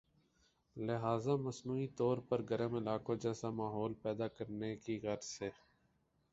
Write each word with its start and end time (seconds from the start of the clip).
لہذا 0.75 1.35
مصنوعی 1.37 1.87
طور 1.97 2.17
پر 2.29 2.41
گرم 2.49 2.75
علاقوں 2.75 3.15
جیسا 3.15 3.49
ماحول 3.51 3.93
پیدا 4.03 4.27
کرنے 4.29 4.75
کی 4.75 4.99
غرض 5.03 5.25
سے 5.27 5.49